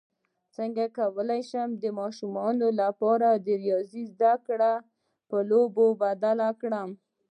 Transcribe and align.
څنګه 0.55 0.83
کولی 0.97 1.41
شم 1.49 1.69
د 1.83 1.85
ماشومانو 1.99 2.67
لپاره 2.81 3.29
د 3.45 3.47
ریاضي 3.63 4.03
زدکړه 4.13 4.71
په 5.29 5.37
لوبو 5.49 5.85
بدله 6.03 6.49
کړم 6.61 6.89